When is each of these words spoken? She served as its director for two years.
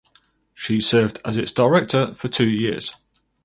She 0.55 0.81
served 0.81 1.21
as 1.23 1.37
its 1.37 1.51
director 1.51 2.15
for 2.15 2.27
two 2.27 2.49
years. 2.49 2.95